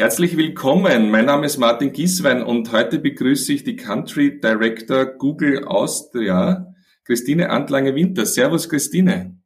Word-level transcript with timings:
Herzlich 0.00 0.38
willkommen. 0.38 1.10
Mein 1.10 1.26
Name 1.26 1.44
ist 1.44 1.58
Martin 1.58 1.92
Gieswein 1.92 2.42
und 2.42 2.72
heute 2.72 3.00
begrüße 3.00 3.52
ich 3.52 3.64
die 3.64 3.76
Country 3.76 4.40
Director 4.40 5.04
Google 5.04 5.66
Austria, 5.66 6.72
Christine 7.04 7.50
Antlange-Winter. 7.50 8.24
Servus, 8.24 8.66
Christine. 8.70 9.36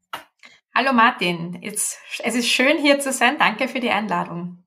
Hallo 0.73 0.93
Martin. 0.93 1.59
It's, 1.61 1.99
es 2.23 2.37
ist 2.37 2.47
schön 2.47 2.79
hier 2.79 3.01
zu 3.01 3.11
sein. 3.11 3.35
Danke 3.37 3.67
für 3.67 3.81
die 3.81 3.91
Einladung. 3.91 4.63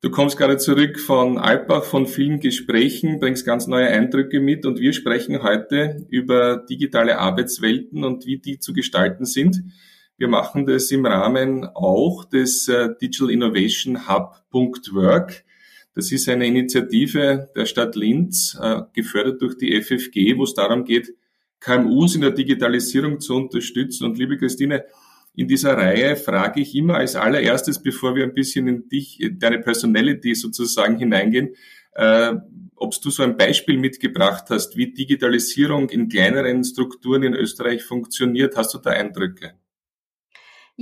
Du 0.00 0.10
kommst 0.10 0.38
gerade 0.38 0.56
zurück 0.56 0.98
von 0.98 1.36
Alpbach, 1.36 1.84
von 1.84 2.06
vielen 2.06 2.40
Gesprächen, 2.40 3.20
bringst 3.20 3.44
ganz 3.44 3.66
neue 3.66 3.88
Eindrücke 3.88 4.40
mit 4.40 4.64
und 4.64 4.80
wir 4.80 4.94
sprechen 4.94 5.42
heute 5.42 6.06
über 6.08 6.64
digitale 6.64 7.18
Arbeitswelten 7.18 8.04
und 8.04 8.24
wie 8.24 8.38
die 8.38 8.58
zu 8.58 8.72
gestalten 8.72 9.26
sind. 9.26 9.64
Wir 10.20 10.28
machen 10.28 10.66
das 10.66 10.90
im 10.90 11.06
Rahmen 11.06 11.64
auch 11.64 12.26
des 12.26 12.68
äh, 12.68 12.90
Digital 13.00 13.30
Innovation 13.30 14.06
Hub.work. 14.06 15.44
Das 15.94 16.12
ist 16.12 16.28
eine 16.28 16.46
Initiative 16.46 17.48
der 17.56 17.64
Stadt 17.64 17.96
Linz, 17.96 18.54
äh, 18.60 18.82
gefördert 18.92 19.40
durch 19.40 19.56
die 19.56 19.80
FFG, 19.80 20.36
wo 20.36 20.44
es 20.44 20.52
darum 20.52 20.84
geht, 20.84 21.14
KMUs 21.60 22.16
in 22.16 22.20
der 22.20 22.32
Digitalisierung 22.32 23.18
zu 23.18 23.34
unterstützen. 23.34 24.04
Und 24.04 24.18
liebe 24.18 24.36
Christine, 24.36 24.84
in 25.34 25.48
dieser 25.48 25.72
Reihe 25.72 26.16
frage 26.16 26.60
ich 26.60 26.74
immer 26.74 26.96
als 26.96 27.16
allererstes, 27.16 27.82
bevor 27.82 28.14
wir 28.14 28.24
ein 28.24 28.34
bisschen 28.34 28.68
in 28.68 28.88
dich, 28.90 29.26
deine 29.38 29.60
Personality 29.60 30.34
sozusagen 30.34 30.98
hineingehen, 30.98 31.54
äh, 31.94 32.34
ob 32.76 32.92
du 33.00 33.08
so 33.08 33.22
ein 33.22 33.38
Beispiel 33.38 33.78
mitgebracht 33.78 34.50
hast, 34.50 34.76
wie 34.76 34.92
Digitalisierung 34.92 35.88
in 35.88 36.10
kleineren 36.10 36.62
Strukturen 36.62 37.22
in 37.22 37.32
Österreich 37.32 37.82
funktioniert. 37.82 38.58
Hast 38.58 38.74
du 38.74 38.78
da 38.78 38.90
Eindrücke? 38.90 39.54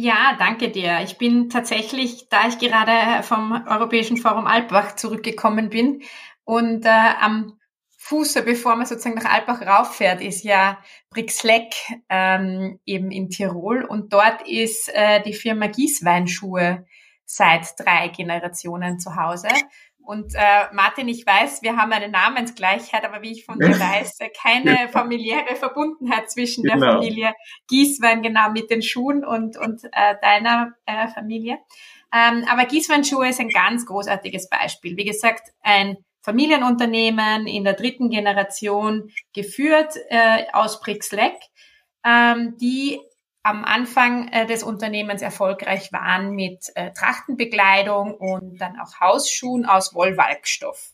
Ja, 0.00 0.36
danke 0.38 0.68
dir. 0.68 1.00
Ich 1.02 1.18
bin 1.18 1.50
tatsächlich, 1.50 2.28
da 2.28 2.46
ich 2.46 2.60
gerade 2.60 3.24
vom 3.24 3.50
Europäischen 3.66 4.16
Forum 4.16 4.46
Alpbach 4.46 4.94
zurückgekommen 4.94 5.70
bin 5.70 6.02
und 6.44 6.84
äh, 6.86 7.14
am 7.20 7.58
Fuße, 7.96 8.42
bevor 8.42 8.76
man 8.76 8.86
sozusagen 8.86 9.16
nach 9.16 9.28
Alpbach 9.28 9.60
rauffährt, 9.60 10.20
ist 10.20 10.44
ja 10.44 10.78
Brixleck 11.10 11.74
ähm, 12.08 12.78
eben 12.86 13.10
in 13.10 13.28
Tirol 13.28 13.82
und 13.82 14.12
dort 14.12 14.46
ist 14.46 14.88
äh, 14.94 15.20
die 15.20 15.34
Firma 15.34 15.66
Gießweinschuhe 15.66 16.86
seit 17.24 17.66
drei 17.76 18.06
Generationen 18.06 19.00
zu 19.00 19.16
Hause. 19.16 19.48
Und 20.08 20.34
äh, 20.34 20.72
Martin, 20.72 21.06
ich 21.06 21.26
weiß, 21.26 21.60
wir 21.60 21.76
haben 21.76 21.92
eine 21.92 22.08
Namensgleichheit, 22.08 23.04
aber 23.04 23.20
wie 23.20 23.32
ich 23.32 23.44
von 23.44 23.58
dir 23.58 23.68
weiß, 23.78 24.20
keine 24.42 24.88
familiäre 24.88 25.54
Verbundenheit 25.54 26.30
zwischen 26.30 26.64
genau. 26.64 26.78
der 26.78 26.92
Familie 26.94 27.34
Gieswein 27.68 28.22
genau 28.22 28.50
mit 28.50 28.70
den 28.70 28.80
Schuhen 28.80 29.22
und, 29.22 29.58
und 29.58 29.84
äh, 29.84 30.14
deiner 30.22 30.72
äh, 30.86 31.08
Familie. 31.08 31.58
Ähm, 32.10 32.46
aber 32.50 32.64
Gieswein-Schuhe 32.64 33.28
ist 33.28 33.38
ein 33.38 33.50
ganz 33.50 33.84
großartiges 33.84 34.48
Beispiel. 34.48 34.96
Wie 34.96 35.04
gesagt, 35.04 35.50
ein 35.60 35.98
Familienunternehmen 36.22 37.46
in 37.46 37.64
der 37.64 37.74
dritten 37.74 38.08
Generation 38.08 39.10
geführt 39.34 39.92
äh, 40.08 40.44
aus 40.54 40.80
Brixleck, 40.80 41.36
ähm, 42.02 42.56
die 42.58 42.98
am 43.48 43.64
Anfang 43.64 44.28
äh, 44.28 44.46
des 44.46 44.62
Unternehmens 44.62 45.22
erfolgreich 45.22 45.90
waren 45.92 46.32
mit 46.32 46.70
äh, 46.74 46.92
Trachtenbekleidung 46.92 48.14
und 48.14 48.58
dann 48.58 48.78
auch 48.78 49.00
Hausschuhen 49.00 49.64
aus 49.64 49.94
Wollwalkstoff. 49.94 50.92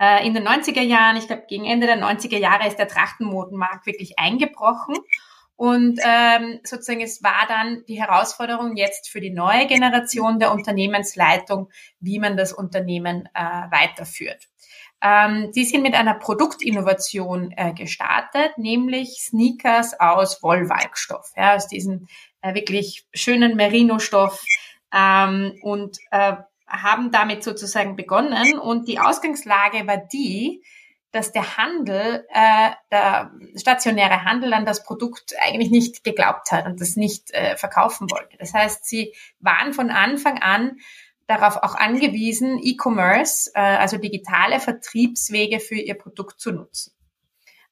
Äh, 0.00 0.26
in 0.26 0.34
den 0.34 0.46
90er 0.46 0.82
Jahren, 0.82 1.16
ich 1.16 1.28
glaube 1.28 1.44
gegen 1.48 1.64
Ende 1.64 1.86
der 1.86 1.98
90er 1.98 2.38
Jahre 2.38 2.66
ist 2.66 2.78
der 2.78 2.88
Trachtenmodenmarkt 2.88 3.86
wirklich 3.86 4.18
eingebrochen 4.18 4.96
und 5.54 6.00
ähm, 6.04 6.58
sozusagen 6.64 7.02
es 7.02 7.22
war 7.22 7.46
dann 7.46 7.84
die 7.86 8.00
Herausforderung 8.00 8.76
jetzt 8.76 9.08
für 9.08 9.20
die 9.20 9.30
neue 9.30 9.68
Generation 9.68 10.40
der 10.40 10.50
Unternehmensleitung, 10.50 11.70
wie 12.00 12.18
man 12.18 12.36
das 12.36 12.52
Unternehmen 12.52 13.28
äh, 13.32 13.40
weiterführt. 13.70 14.48
Ähm, 15.02 15.50
die 15.52 15.64
sind 15.64 15.82
mit 15.82 15.94
einer 15.94 16.14
Produktinnovation 16.14 17.52
äh, 17.56 17.72
gestartet, 17.72 18.56
nämlich 18.56 19.20
Sneakers 19.20 19.98
aus 19.98 20.42
Wollwalkstoff, 20.42 21.32
ja, 21.36 21.56
aus 21.56 21.66
diesem 21.66 22.06
äh, 22.40 22.54
wirklich 22.54 23.04
schönen 23.12 23.56
Merino-Stoff 23.56 24.44
ähm, 24.94 25.58
und 25.62 25.98
äh, 26.12 26.34
haben 26.68 27.10
damit 27.10 27.42
sozusagen 27.42 27.96
begonnen. 27.96 28.58
Und 28.58 28.88
die 28.88 29.00
Ausgangslage 29.00 29.86
war 29.86 29.98
die, 29.98 30.62
dass 31.12 31.30
der 31.30 31.58
Handel, 31.58 32.26
äh, 32.30 32.70
der 32.90 33.32
stationäre 33.56 34.24
Handel 34.24 34.54
an 34.54 34.64
das 34.64 34.82
Produkt 34.82 35.34
eigentlich 35.42 35.70
nicht 35.70 36.04
geglaubt 36.04 36.50
hat 36.50 36.66
und 36.66 36.80
das 36.80 36.96
nicht 36.96 37.30
äh, 37.32 37.56
verkaufen 37.56 38.10
wollte. 38.10 38.38
Das 38.38 38.54
heißt, 38.54 38.86
sie 38.86 39.14
waren 39.38 39.74
von 39.74 39.90
Anfang 39.90 40.38
an 40.38 40.78
darauf 41.26 41.56
auch 41.56 41.74
angewiesen, 41.74 42.58
E-Commerce, 42.62 43.50
äh, 43.54 43.60
also 43.60 43.98
digitale 43.98 44.60
Vertriebswege 44.60 45.60
für 45.60 45.76
ihr 45.76 45.94
Produkt 45.94 46.40
zu 46.40 46.52
nutzen. 46.52 46.92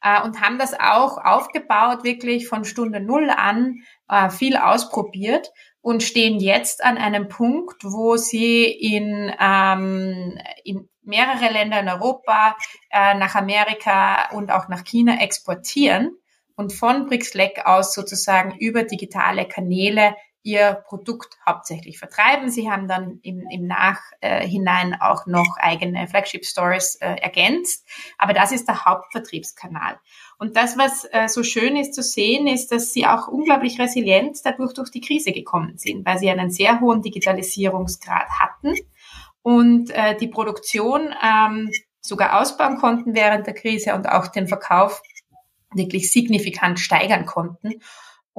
Äh, 0.03 0.23
und 0.23 0.41
haben 0.41 0.59
das 0.59 0.75
auch 0.75 1.19
aufgebaut, 1.19 2.05
wirklich 2.05 2.49
von 2.49 2.65
Stunde 2.65 3.01
Null 3.01 3.31
an, 3.31 3.83
äh, 4.09 4.31
viel 4.31 4.57
ausprobiert 4.57 5.53
und 5.83 6.03
stehen 6.03 6.41
jetzt 6.41 6.85
an 6.85 6.99
einem 6.99 7.29
Punkt, 7.29 7.85
wo 7.85 8.17
sie 8.17 8.65
in, 8.65 9.33
ähm, 9.41 10.39
in 10.65 10.89
mehrere 11.03 11.53
Länder 11.53 11.81
in 11.81 11.89
Europa, 11.89 12.57
äh, 12.91 13.15
nach 13.15 13.35
Amerika 13.35 14.31
und 14.31 14.51
auch 14.51 14.69
nach 14.69 14.85
China 14.85 15.21
exportieren 15.21 16.17
und 16.57 16.73
von 16.73 17.07
BRICS-LEC 17.07 17.63
aus 17.65 17.95
sozusagen 17.95 18.57
über 18.59 18.85
digitale 18.85 19.47
Kanäle 19.47 20.15
ihr 20.43 20.83
Produkt 20.87 21.37
hauptsächlich 21.47 21.99
vertreiben. 21.99 22.51
Sie 22.51 22.71
haben 22.71 22.89
dann 22.89 23.21
im, 23.23 23.47
im 23.51 23.67
Nachhinein 23.67 24.97
auch 25.01 25.27
noch 25.27 25.57
eigene 25.59 26.07
Flagship 26.09 26.45
Stores 26.45 26.97
äh, 26.97 27.17
ergänzt, 27.17 27.87
aber 28.17 28.33
das 28.33 28.53
ist 28.53 28.67
der 28.67 28.85
Hauptvertriebskanal. 28.85 29.99
Und 30.39 30.57
das, 30.57 30.79
was 30.79 31.07
äh, 31.13 31.29
so 31.29 31.43
schön 31.43 31.77
ist 31.77 31.95
zu 31.95 32.03
sehen, 32.03 32.47
ist, 32.47 32.73
dass 32.73 32.93
sie 32.93 33.07
auch 33.07 33.29
unglaublich 33.29 33.79
resilient 33.79 34.39
dadurch 34.45 34.73
durch 34.73 34.91
die 34.91 35.03
Krise 35.03 35.33
gekommen 35.33 35.77
sind, 35.77 36.07
weil 36.07 36.19
sie 36.19 36.31
einen 36.31 36.51
sehr 36.51 36.81
hohen 36.81 37.03
Digitalisierungsgrad 37.03 38.29
hatten 38.39 38.75
und 39.43 39.91
äh, 39.91 40.17
die 40.17 40.29
Produktion 40.29 41.15
ähm, 41.23 41.71
sogar 42.01 42.41
ausbauen 42.41 42.79
konnten 42.79 43.15
während 43.15 43.47
der 43.47 43.55
Krise 43.55 43.95
und 43.95 44.09
auch 44.09 44.29
den 44.29 44.49
Verkauf 44.49 45.03
wirklich 45.75 46.11
signifikant 46.11 46.81
steigern 46.81 47.27
konnten. 47.27 47.75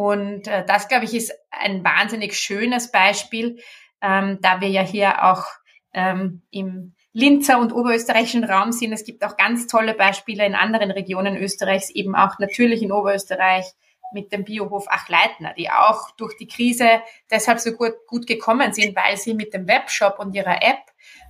Und 0.01 0.47
äh, 0.47 0.65
das, 0.65 0.87
glaube 0.87 1.05
ich, 1.05 1.13
ist 1.13 1.31
ein 1.51 1.83
wahnsinnig 1.83 2.35
schönes 2.35 2.89
Beispiel, 2.89 3.59
ähm, 4.01 4.39
da 4.41 4.59
wir 4.59 4.67
ja 4.67 4.81
hier 4.81 5.23
auch 5.23 5.45
ähm, 5.93 6.41
im 6.49 6.95
Linzer 7.13 7.59
und 7.59 7.71
oberösterreichischen 7.71 8.43
Raum 8.43 8.71
sind. 8.71 8.93
Es 8.93 9.03
gibt 9.03 9.23
auch 9.23 9.37
ganz 9.37 9.67
tolle 9.67 9.93
Beispiele 9.93 10.43
in 10.43 10.55
anderen 10.55 10.89
Regionen 10.89 11.37
Österreichs, 11.37 11.91
eben 11.91 12.15
auch 12.15 12.39
natürlich 12.39 12.81
in 12.81 12.91
Oberösterreich 12.91 13.65
mit 14.11 14.31
dem 14.31 14.43
Biohof 14.43 14.87
Achleitner, 14.87 15.53
die 15.53 15.69
auch 15.69 16.09
durch 16.17 16.35
die 16.35 16.47
Krise 16.47 17.03
deshalb 17.29 17.59
so 17.59 17.73
gut, 17.73 17.93
gut 18.07 18.25
gekommen 18.25 18.73
sind, 18.73 18.95
weil 18.95 19.17
sie 19.17 19.35
mit 19.35 19.53
dem 19.53 19.67
Webshop 19.67 20.17
und 20.17 20.33
ihrer 20.33 20.63
App 20.63 20.81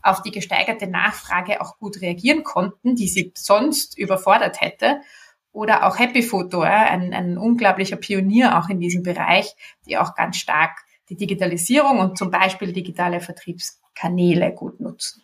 auf 0.02 0.22
die 0.22 0.32
gesteigerte 0.32 0.88
Nachfrage 0.88 1.60
auch 1.60 1.78
gut 1.78 2.00
reagieren 2.00 2.46
konnten, 2.46 2.96
die 2.96 3.10
sie 3.10 3.34
sonst 3.36 3.98
überfordert 3.98 4.62
hätte 4.62 5.02
oder 5.52 5.86
auch 5.88 6.00
Happy 6.00 6.24
Photo, 6.24 6.62
ein, 6.62 7.14
ein 7.14 7.38
unglaublicher 7.38 7.98
Pionier 7.98 8.58
auch 8.58 8.70
in 8.70 8.80
diesem 8.80 9.04
Bereich, 9.04 9.54
die 9.86 9.98
auch 9.98 10.16
ganz 10.16 10.38
stark 10.38 10.72
die 11.10 11.18
Digitalisierung 11.18 12.00
und 12.00 12.18
zum 12.18 12.32
Beispiel 12.32 12.72
digitale 12.72 13.20
Vertriebskanäle 13.20 14.54
gut 14.54 14.80
nutzen. 14.80 15.24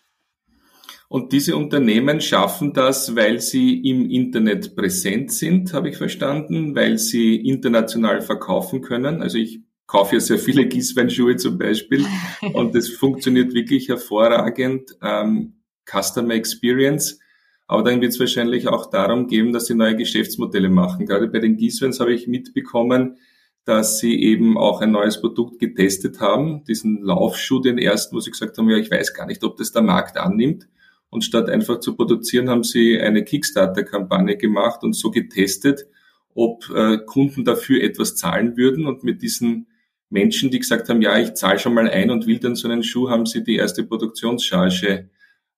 Und 1.09 1.31
diese 1.31 1.55
Unternehmen 1.55 2.19
schaffen 2.19 2.73
das, 2.73 3.15
weil 3.15 3.39
sie 3.39 3.79
im 3.89 4.09
Internet 4.09 4.75
präsent 4.75 5.31
sind, 5.31 5.73
habe 5.73 5.89
ich 5.89 5.97
verstanden, 5.97 6.75
weil 6.75 6.97
sie 6.97 7.37
international 7.37 8.21
verkaufen 8.21 8.81
können. 8.81 9.21
Also 9.21 9.37
ich 9.37 9.61
kaufe 9.85 10.15
ja 10.15 10.19
sehr 10.19 10.37
viele 10.37 10.67
Gießweinschuhe 10.67 11.37
zum 11.37 11.57
Beispiel 11.57 12.05
und 12.53 12.75
das 12.75 12.89
funktioniert 12.89 13.53
wirklich 13.53 13.87
hervorragend. 13.87 14.97
Ähm, 15.01 15.53
Customer 15.89 16.33
Experience 16.33 17.19
aber 17.67 17.83
dann 17.83 18.01
wird 18.01 18.13
es 18.13 18.19
wahrscheinlich 18.19 18.67
auch 18.67 18.89
darum 18.89 19.27
gehen, 19.27 19.51
dass 19.51 19.65
sie 19.65 19.75
neue 19.75 19.95
Geschäftsmodelle 19.95 20.69
machen. 20.69 21.05
Gerade 21.05 21.27
bei 21.27 21.39
den 21.39 21.57
Gießweins 21.57 21.99
habe 21.99 22.13
ich 22.13 22.27
mitbekommen, 22.27 23.17
dass 23.65 23.99
sie 23.99 24.21
eben 24.23 24.57
auch 24.57 24.79
ein 24.79 24.91
neues 24.91 25.19
Produkt 25.19 25.59
getestet 25.59 26.21
haben, 26.21 26.63
diesen 26.63 27.01
Laufschuh, 27.01 27.59
den 27.59 27.77
ersten, 27.77 28.15
wo 28.15 28.21
sie 28.21 28.31
gesagt 28.31 28.57
haben, 28.57 28.69
ja, 28.69 28.77
ich 28.77 28.89
weiß 28.89 29.13
gar 29.13 29.25
nicht, 29.25 29.43
ob 29.43 29.57
das 29.57 29.73
der 29.73 29.81
Markt 29.81 30.17
annimmt. 30.17 30.69
Und 31.09 31.25
statt 31.25 31.49
einfach 31.49 31.81
zu 31.81 31.95
produzieren, 31.95 32.49
haben 32.49 32.63
sie 32.63 32.99
eine 32.99 33.23
Kickstarter-Kampagne 33.25 34.37
gemacht 34.37 34.83
und 34.83 34.93
so 34.93 35.11
getestet, 35.11 35.85
ob 36.33 36.69
äh, 36.69 36.99
Kunden 37.05 37.43
dafür 37.43 37.83
etwas 37.83 38.15
zahlen 38.15 38.55
würden. 38.55 38.85
Und 38.85 39.03
mit 39.03 39.21
diesen 39.21 39.67
Menschen, 40.09 40.51
die 40.51 40.59
gesagt 40.59 40.87
haben, 40.87 41.01
ja, 41.01 41.17
ich 41.19 41.33
zahle 41.33 41.59
schon 41.59 41.73
mal 41.73 41.89
ein 41.89 42.09
und 42.09 42.27
will 42.27 42.39
dann 42.39 42.55
so 42.55 42.69
einen 42.69 42.83
Schuh, 42.83 43.09
haben 43.09 43.25
sie 43.25 43.43
die 43.43 43.55
erste 43.55 43.83
Produktionscharge 43.83 45.09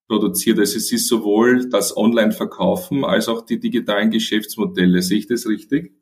produziert. 0.09 0.59
Also 0.59 0.75
es 0.75 0.91
ist 0.91 1.07
sowohl 1.07 1.69
das 1.69 1.95
Online-Verkaufen 1.95 3.05
als 3.05 3.29
auch 3.29 3.45
die 3.45 3.59
digitalen 3.59 4.11
Geschäftsmodelle. 4.11 5.01
Sehe 5.01 5.19
ich 5.19 5.27
das 5.27 5.47
richtig? 5.47 5.93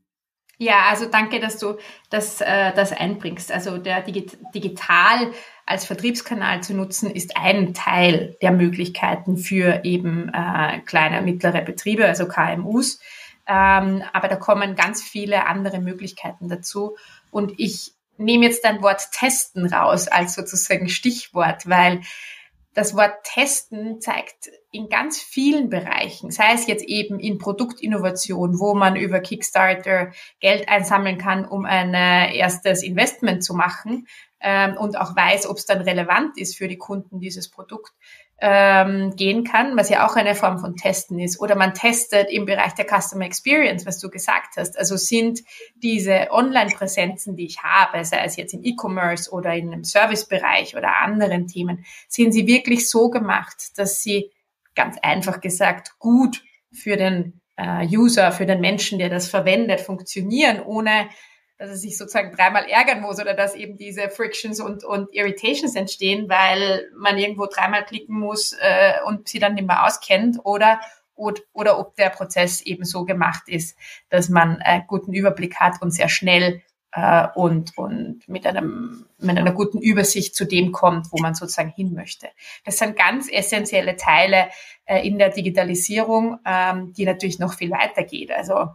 Ja, 0.58 0.86
also 0.90 1.06
danke, 1.06 1.40
dass 1.40 1.60
du 1.60 1.76
das, 2.10 2.42
äh, 2.42 2.74
das 2.74 2.92
einbringst. 2.92 3.52
Also 3.52 3.78
der 3.78 4.02
Digit 4.02 4.38
digital 4.56 5.32
als 5.68 5.86
Vertriebskanal 5.86 6.64
zu 6.64 6.74
nutzen, 6.74 7.12
ist 7.12 7.38
ein 7.38 7.76
Teil 7.76 8.38
der 8.42 8.52
Möglichkeiten 8.52 9.38
für 9.38 9.82
eben 9.84 10.32
äh, 10.34 10.80
kleine, 10.80 11.22
mittlere 11.22 11.62
Betriebe, 11.62 12.06
also 12.06 12.28
KMUs. 12.28 13.00
Ähm, 13.46 14.02
aber 14.14 14.30
da 14.30 14.36
kommen 14.38 14.76
ganz 14.76 15.04
viele 15.04 15.46
andere 15.46 15.80
Möglichkeiten 15.80 16.50
dazu. 16.50 16.98
Und 17.30 17.54
ich 17.58 17.92
nehme 18.18 18.46
jetzt 18.46 18.64
dein 18.64 18.82
Wort 18.82 19.12
testen 19.12 19.72
raus 19.72 20.08
als 20.08 20.34
sozusagen 20.34 20.90
Stichwort, 20.90 21.70
weil 21.70 22.02
das 22.78 22.96
Wort 22.96 23.24
testen 23.24 24.00
zeigt 24.02 24.52
in 24.72 24.88
ganz 24.88 25.20
vielen 25.20 25.68
Bereichen, 25.68 26.30
sei 26.30 26.54
es 26.54 26.68
jetzt 26.68 26.86
eben 26.86 27.20
in 27.20 27.40
Produktinnovation, 27.40 28.60
wo 28.60 28.76
man 28.76 28.96
über 28.96 29.20
Kickstarter 29.20 30.12
Geld 30.40 30.70
einsammeln 30.70 31.18
kann, 31.18 31.44
um 31.44 31.66
ein 31.66 31.96
erstes 31.96 32.84
Investment 32.84 33.44
zu 33.44 33.56
machen 33.56 34.06
ähm, 34.40 34.78
und 34.78 34.96
auch 34.96 35.16
weiß, 35.16 35.48
ob 35.48 35.58
es 35.58 35.66
dann 35.66 35.82
relevant 35.82 36.38
ist 36.38 36.56
für 36.56 36.68
die 36.68 36.78
Kunden 36.78 37.20
dieses 37.20 37.50
Produkt, 37.50 37.94
ähm, 38.40 39.16
gehen 39.16 39.44
kann, 39.44 39.76
was 39.76 39.90
ja 39.90 40.06
auch 40.06 40.16
eine 40.16 40.36
Form 40.36 40.60
von 40.60 40.76
Testen 40.76 41.20
ist. 41.20 41.40
Oder 41.40 41.56
man 41.56 41.74
testet 41.74 42.30
im 42.30 42.46
Bereich 42.46 42.74
der 42.74 42.86
Customer 42.86 43.26
Experience, 43.26 43.86
was 43.86 44.00
du 44.00 44.10
gesagt 44.10 44.58
hast. 44.58 44.78
Also 44.78 44.96
sind 44.96 45.42
diese 45.76 46.28
Online-Präsenzen, 46.30 47.36
die 47.36 47.46
ich 47.46 47.64
habe, 47.64 48.06
sei 48.06 48.24
es 48.24 48.36
jetzt 48.36 48.54
im 48.54 48.64
E-Commerce 48.64 49.32
oder 49.32 49.54
in 49.56 49.74
einem 49.74 49.84
Servicebereich 49.84 50.76
oder 50.78 51.02
anderen 51.02 51.48
Themen, 51.48 51.86
sind 52.08 52.32
sie 52.32 52.46
wirklich 52.46 52.90
so 52.90 53.10
gemacht, 53.10 53.78
dass 53.78 54.02
sie 54.02 54.32
ganz 54.76 54.98
einfach 55.02 55.42
gesagt 55.42 55.98
gut 55.98 56.44
für 56.72 56.96
den 56.96 57.42
äh, 57.56 57.88
User, 57.88 58.32
für 58.32 58.46
den 58.46 58.62
Menschen, 58.62 59.00
der 59.00 59.10
das 59.10 59.28
verwendet, 59.30 59.82
funktionieren, 59.82 60.62
ohne 60.64 61.10
dass 61.58 61.70
er 61.70 61.76
sich 61.76 61.98
sozusagen 61.98 62.36
dreimal 62.36 62.66
ärgern 62.66 63.02
muss 63.02 63.20
oder 63.20 63.34
dass 63.34 63.56
eben 63.56 63.78
diese 63.78 64.10
Frictions 64.10 64.60
und, 64.60 64.84
und 64.84 65.14
Irritations 65.14 65.76
entstehen, 65.76 66.30
weil 66.30 66.90
man 66.96 67.18
irgendwo 67.18 67.48
dreimal 67.48 67.84
klicken 67.86 68.18
muss 68.18 68.54
äh, 68.60 68.94
und 69.06 69.28
sie 69.28 69.40
dann 69.40 69.56
nicht 69.56 69.68
mehr 69.68 69.86
auskennt 69.86 70.40
oder, 70.44 70.80
oder, 71.16 71.42
oder 71.54 71.80
ob 71.80 71.96
der 71.96 72.10
Prozess 72.10 72.62
eben 72.62 72.86
so 72.86 73.06
gemacht 73.06 73.44
ist, 73.48 73.78
dass 74.10 74.30
man 74.30 74.62
einen 74.62 74.86
guten 74.88 75.14
Überblick 75.14 75.56
hat 75.56 75.82
und 75.82 75.92
sehr 75.92 76.10
schnell 76.10 76.62
äh, 76.92 77.28
und, 77.36 77.78
und 77.78 78.28
mit, 78.28 78.46
einem, 78.46 79.06
mit 79.20 79.38
einer 79.38 79.52
guten 79.52 79.80
Übersicht 79.80 80.36
zu 80.36 80.46
dem 80.46 80.72
kommt, 80.72 81.12
wo 81.12 81.18
man 81.20 81.36
sozusagen 81.36 81.70
hin 81.70 81.94
möchte. 81.94 82.28
Das 82.66 82.78
sind 82.78 82.96
ganz 82.96 83.30
essentielle 83.32 83.96
Teile 83.98 84.50
äh, 84.86 85.06
in 85.08 85.18
der 85.18 85.30
Digitalisierung, 85.30 86.40
ähm, 86.46 86.94
die 86.94 87.06
natürlich 87.06 87.40
noch 87.40 87.54
viel 87.54 87.72
weiter 87.72 88.04
geht. 88.04 88.32
Also 88.32 88.70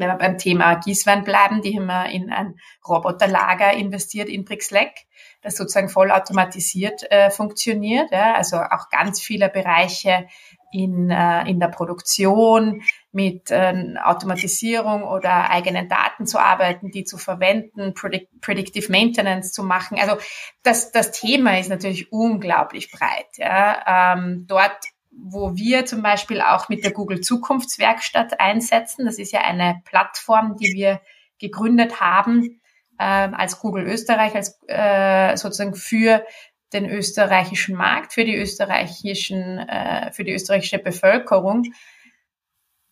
wenn 0.00 0.08
wir 0.08 0.16
beim 0.16 0.38
Thema 0.38 0.74
Gießwein 0.76 1.24
bleiben, 1.24 1.62
die 1.62 1.76
haben 1.76 1.86
wir 1.86 2.06
in 2.06 2.30
ein 2.32 2.56
Roboterlager 2.88 3.72
investiert 3.72 4.28
in 4.28 4.44
Brixleck, 4.44 5.06
das 5.42 5.56
sozusagen 5.56 5.88
vollautomatisiert 5.88 7.10
äh, 7.10 7.30
funktioniert. 7.30 8.10
Ja, 8.10 8.34
also 8.34 8.56
auch 8.56 8.88
ganz 8.90 9.20
viele 9.20 9.48
Bereiche 9.48 10.26
in, 10.72 11.10
äh, 11.10 11.48
in 11.48 11.60
der 11.60 11.68
Produktion 11.68 12.82
mit 13.12 13.50
äh, 13.50 13.94
Automatisierung 14.02 15.02
oder 15.02 15.50
eigenen 15.50 15.88
Daten 15.88 16.26
zu 16.26 16.38
arbeiten, 16.38 16.90
die 16.90 17.04
zu 17.04 17.18
verwenden, 17.18 17.94
Predict 17.94 18.40
Predictive 18.40 18.90
Maintenance 18.90 19.52
zu 19.52 19.64
machen. 19.64 19.98
Also 20.00 20.16
das, 20.62 20.92
das 20.92 21.10
Thema 21.10 21.58
ist 21.58 21.70
natürlich 21.70 22.12
unglaublich 22.12 22.90
breit. 22.90 23.26
Ja. 23.36 24.14
Ähm, 24.14 24.44
dort 24.46 24.78
wo 25.10 25.56
wir 25.56 25.86
zum 25.86 26.02
Beispiel 26.02 26.40
auch 26.40 26.68
mit 26.68 26.84
der 26.84 26.92
Google 26.92 27.20
Zukunftswerkstatt 27.20 28.40
einsetzen. 28.40 29.04
Das 29.04 29.18
ist 29.18 29.32
ja 29.32 29.40
eine 29.40 29.82
Plattform, 29.84 30.56
die 30.56 30.72
wir 30.72 31.00
gegründet 31.38 32.00
haben 32.00 32.60
äh, 32.98 33.04
als 33.04 33.58
Google 33.58 33.86
Österreich, 33.86 34.34
als 34.34 34.58
äh, 34.68 35.36
sozusagen 35.36 35.74
für 35.74 36.24
den 36.72 36.88
österreichischen 36.88 37.74
Markt, 37.74 38.12
für 38.12 38.24
die 38.24 38.36
österreichischen, 38.36 39.58
äh, 39.58 40.12
für 40.12 40.24
die 40.24 40.32
österreichische 40.32 40.78
Bevölkerung, 40.78 41.64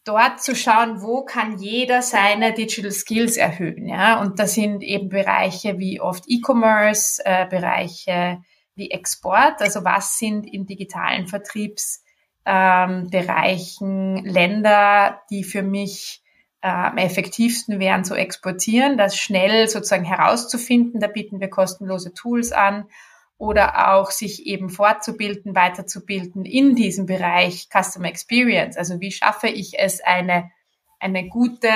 dort 0.04 0.42
zu 0.42 0.56
schauen, 0.56 1.02
wo 1.02 1.24
kann 1.24 1.58
jeder 1.58 2.02
seine 2.02 2.54
Digital 2.54 2.90
Skills 2.90 3.36
erhöhen. 3.36 3.86
Ja? 3.86 4.20
Und 4.20 4.38
das 4.38 4.54
sind 4.54 4.82
eben 4.82 5.10
Bereiche 5.10 5.78
wie 5.78 6.00
oft 6.00 6.24
E-Commerce, 6.26 7.22
äh, 7.24 7.46
Bereiche 7.46 8.42
wie 8.74 8.90
Export, 8.90 9.60
also 9.60 9.84
was 9.84 10.18
sind 10.18 10.46
im 10.52 10.66
digitalen 10.66 11.26
Vertriebs 11.26 12.04
ähm, 12.50 13.10
Bereichen 13.10 14.24
Länder, 14.24 15.20
die 15.30 15.44
für 15.44 15.62
mich 15.62 16.22
äh, 16.62 16.68
am 16.68 16.96
effektivsten 16.96 17.78
wären 17.78 18.04
zu 18.04 18.14
exportieren, 18.14 18.96
das 18.96 19.18
schnell 19.18 19.68
sozusagen 19.68 20.06
herauszufinden. 20.06 20.98
Da 20.98 21.08
bieten 21.08 21.40
wir 21.40 21.50
kostenlose 21.50 22.14
Tools 22.14 22.52
an 22.52 22.86
oder 23.36 23.92
auch 23.92 24.10
sich 24.10 24.46
eben 24.46 24.70
fortzubilden, 24.70 25.54
weiterzubilden 25.54 26.46
in 26.46 26.74
diesem 26.74 27.04
Bereich 27.04 27.68
Customer 27.70 28.08
Experience. 28.08 28.78
Also 28.78 28.98
wie 28.98 29.12
schaffe 29.12 29.48
ich 29.48 29.78
es, 29.78 30.00
eine, 30.00 30.50
eine 30.98 31.28
gute 31.28 31.68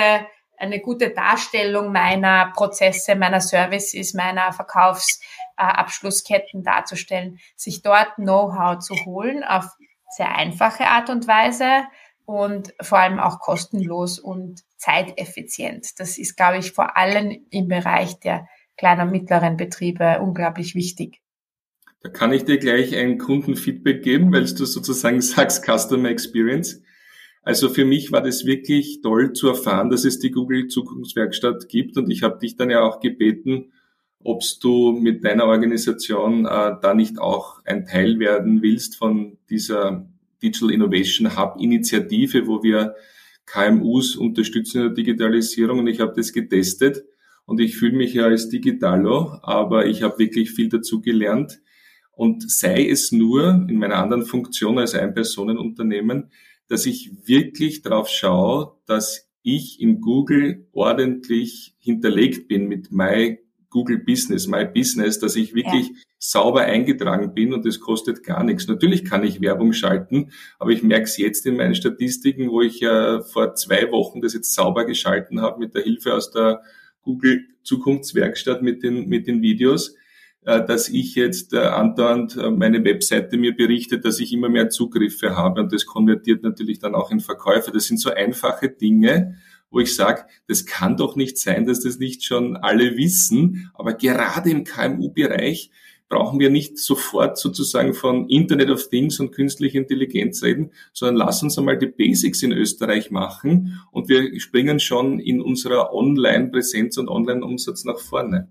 eine 0.57 0.79
gute 0.79 1.09
Darstellung 1.09 1.91
meiner 1.91 2.53
Prozesse, 2.55 3.15
meiner 3.15 3.41
Services, 3.41 4.13
meiner 4.13 4.53
Verkaufsabschlussketten 4.53 6.61
äh, 6.61 6.63
darzustellen, 6.63 7.39
sich 7.55 7.81
dort 7.81 8.15
Know-how 8.15 8.79
zu 8.79 8.95
holen 9.05 9.43
auf 9.43 9.65
sehr 10.15 10.35
einfache 10.35 10.85
Art 10.85 11.09
und 11.09 11.27
Weise 11.27 11.83
und 12.25 12.73
vor 12.81 12.99
allem 12.99 13.19
auch 13.19 13.39
kostenlos 13.39 14.19
und 14.19 14.61
zeiteffizient. 14.77 15.99
Das 15.99 16.17
ist, 16.17 16.35
glaube 16.35 16.59
ich, 16.59 16.71
vor 16.71 16.97
allem 16.97 17.45
im 17.49 17.67
Bereich 17.67 18.19
der 18.19 18.47
kleinen 18.77 19.07
und 19.07 19.11
mittleren 19.11 19.57
Betriebe 19.57 20.19
unglaublich 20.21 20.75
wichtig. 20.75 21.21
Da 22.01 22.09
kann 22.09 22.33
ich 22.33 22.43
dir 22.43 22.57
gleich 22.57 22.95
ein 22.95 23.17
Kundenfeedback 23.17 24.03
geben, 24.03 24.33
weil 24.33 24.45
du 24.45 24.65
sozusagen 24.65 25.21
sagst 25.21 25.65
Customer 25.65 26.09
Experience. 26.09 26.81
Also 27.43 27.69
für 27.69 27.85
mich 27.85 28.11
war 28.11 28.21
das 28.21 28.45
wirklich 28.45 29.01
toll 29.01 29.33
zu 29.33 29.49
erfahren, 29.49 29.89
dass 29.89 30.05
es 30.05 30.19
die 30.19 30.31
Google 30.31 30.67
Zukunftswerkstatt 30.67 31.67
gibt 31.67 31.97
und 31.97 32.09
ich 32.09 32.23
habe 32.23 32.39
dich 32.39 32.55
dann 32.55 32.69
ja 32.69 32.81
auch 32.81 33.01
gebeten, 33.01 33.73
ob 34.23 34.41
du 34.61 34.93
mit 34.93 35.23
deiner 35.23 35.45
Organisation 35.45 36.45
äh, 36.45 36.75
da 36.81 36.93
nicht 36.93 37.19
auch 37.19 37.63
ein 37.65 37.85
Teil 37.85 38.19
werden 38.19 38.61
willst 38.61 38.95
von 38.95 39.37
dieser 39.49 40.07
Digital 40.41 40.71
Innovation 40.71 41.37
Hub 41.37 41.57
Initiative, 41.59 42.47
wo 42.47 42.63
wir 42.63 42.95
KMUs 43.45 44.15
unterstützen 44.15 44.77
in 44.77 44.87
der 44.87 44.93
Digitalisierung. 44.93 45.79
Und 45.79 45.87
ich 45.87 45.99
habe 45.99 46.13
das 46.15 46.33
getestet 46.33 47.03
und 47.45 47.59
ich 47.59 47.75
fühle 47.75 47.97
mich 47.97 48.13
ja 48.13 48.25
als 48.25 48.49
Digitalo, 48.49 49.39
aber 49.41 49.85
ich 49.85 50.03
habe 50.03 50.19
wirklich 50.19 50.51
viel 50.51 50.69
dazu 50.69 51.01
gelernt. 51.01 51.61
Und 52.11 52.49
sei 52.49 52.87
es 52.87 53.11
nur 53.11 53.65
in 53.67 53.77
meiner 53.77 53.97
anderen 53.97 54.25
Funktion 54.25 54.77
als 54.77 54.93
Ein-Personen-Unternehmen, 54.93 56.31
dass 56.67 56.85
ich 56.85 57.11
wirklich 57.25 57.81
darauf 57.81 58.07
schaue, 58.07 58.77
dass 58.85 59.29
ich 59.41 59.81
in 59.81 59.99
Google 59.99 60.67
ordentlich 60.71 61.75
hinterlegt 61.79 62.47
bin 62.47 62.67
mit 62.67 62.91
My 62.91 63.39
Google 63.73 63.97
Business, 63.97 64.47
My 64.47 64.65
Business, 64.65 65.19
dass 65.19 65.35
ich 65.35 65.55
wirklich 65.55 65.87
ja. 65.87 65.95
sauber 66.19 66.61
eingetragen 66.61 67.33
bin 67.33 67.53
und 67.53 67.65
das 67.65 67.79
kostet 67.79 68.23
gar 68.23 68.43
nichts. 68.43 68.67
Natürlich 68.67 69.03
kann 69.03 69.23
ich 69.23 69.41
Werbung 69.41 69.73
schalten, 69.73 70.31
aber 70.59 70.69
ich 70.69 70.83
merke 70.83 71.05
es 71.05 71.17
jetzt 71.17 71.47
in 71.47 71.57
meinen 71.57 71.73
Statistiken, 71.73 72.51
wo 72.51 72.61
ich 72.61 72.79
ja 72.79 73.21
vor 73.23 73.55
zwei 73.55 73.91
Wochen 73.91 74.21
das 74.21 74.35
jetzt 74.35 74.53
sauber 74.53 74.85
geschalten 74.85 75.41
habe 75.41 75.59
mit 75.59 75.73
der 75.73 75.81
Hilfe 75.81 76.13
aus 76.13 76.29
der 76.29 76.61
Google 77.01 77.47
Zukunftswerkstatt 77.63 78.61
mit 78.61 78.83
den, 78.83 79.09
mit 79.09 79.25
den 79.25 79.41
Videos, 79.41 79.95
äh, 80.45 80.63
dass 80.63 80.87
ich 80.87 81.15
jetzt 81.15 81.53
äh, 81.53 81.57
andauernd 81.57 82.37
äh, 82.37 82.51
meine 82.51 82.85
Webseite 82.85 83.37
mir 83.37 83.55
berichtet, 83.55 84.05
dass 84.05 84.19
ich 84.19 84.33
immer 84.33 84.49
mehr 84.49 84.69
Zugriffe 84.69 85.35
habe 85.35 85.61
und 85.61 85.73
das 85.73 85.87
konvertiert 85.87 86.43
natürlich 86.43 86.77
dann 86.77 86.93
auch 86.93 87.09
in 87.09 87.21
Verkäufe. 87.21 87.71
Das 87.71 87.85
sind 87.85 87.99
so 87.99 88.11
einfache 88.11 88.69
Dinge, 88.69 89.37
wo 89.73 89.79
ich 89.79 89.95
sage, 89.95 90.25
das 90.47 90.65
kann 90.65 90.95
doch 90.95 91.15
nicht 91.15 91.37
sein, 91.37 91.65
dass 91.65 91.81
das 91.81 91.97
nicht 91.97 92.23
schon 92.23 92.55
alle 92.55 92.95
wissen. 92.95 93.71
Aber 93.73 93.93
gerade 93.93 94.51
im 94.51 94.63
KMU-Bereich 94.63 95.71
brauchen 96.09 96.39
wir 96.39 96.51
nicht 96.51 96.77
sofort 96.77 97.39
sozusagen 97.39 97.95
von 97.95 98.29
Internet 98.29 98.69
of 98.69 98.87
Things 98.89 99.19
und 99.19 99.31
künstlicher 99.31 99.79
Intelligenz 99.79 100.43
reden, 100.43 100.71
sondern 100.93 101.15
lass 101.15 101.41
uns 101.41 101.57
einmal 101.57 101.79
die 101.79 101.87
Basics 101.87 102.43
in 102.43 102.51
Österreich 102.51 103.09
machen 103.09 103.81
und 103.91 104.09
wir 104.09 104.39
springen 104.39 104.79
schon 104.79 105.19
in 105.19 105.41
unserer 105.41 105.91
Online-Präsenz 105.91 106.97
und 106.97 107.09
Online-Umsatz 107.09 107.83
nach 107.83 107.99
vorne. 107.99 108.49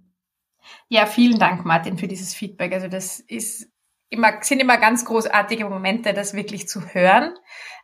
Ja, 0.88 1.06
vielen 1.06 1.38
Dank, 1.38 1.64
Martin, 1.64 1.98
für 1.98 2.08
dieses 2.08 2.34
Feedback. 2.34 2.72
Also 2.72 2.88
das 2.88 3.20
ist 3.20 3.68
immer, 4.08 4.42
sind 4.42 4.58
immer 4.58 4.78
ganz 4.78 5.04
großartige 5.04 5.64
Momente, 5.68 6.14
das 6.14 6.34
wirklich 6.34 6.66
zu 6.66 6.80
hören 6.92 7.32